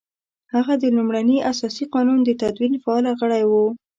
[0.53, 3.65] هغه د لومړني اساسي قانون د تدوین فعال غړی وو.